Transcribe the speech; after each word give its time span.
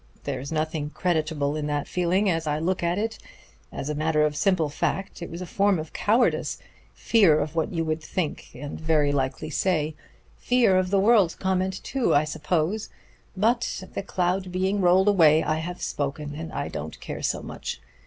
There's 0.23 0.51
nothing 0.51 0.89
creditable 0.89 1.55
in 1.55 1.67
that 1.67 1.87
feeling, 1.87 2.27
as 2.27 2.47
I 2.47 2.57
look 2.57 2.81
at 2.81 2.97
it; 2.97 3.19
as 3.71 3.87
a 3.87 3.93
matter 3.93 4.23
of 4.23 4.35
simple 4.35 4.67
fact, 4.67 5.21
it 5.21 5.29
was 5.29 5.41
a 5.41 5.45
form 5.45 5.77
of 5.77 5.93
cowardice 5.93 6.57
fear 6.95 7.37
of 7.39 7.55
what 7.55 7.71
you 7.71 7.85
would 7.85 8.01
think, 8.01 8.47
and 8.55 8.81
very 8.81 9.11
likely 9.11 9.51
say 9.51 9.93
fear 10.39 10.75
of 10.75 10.89
the 10.89 10.99
world's 10.99 11.35
comment 11.35 11.81
too, 11.83 12.15
I 12.15 12.23
suppose. 12.23 12.89
But 13.37 13.83
the 13.93 14.01
cloud 14.01 14.51
being 14.51 14.81
rolled 14.81 15.07
away 15.07 15.43
I 15.43 15.59
have 15.59 15.83
spoken, 15.83 16.33
and 16.33 16.51
I 16.51 16.67
don't 16.67 16.99
care 16.99 17.21
so 17.21 17.43
much. 17.43 17.79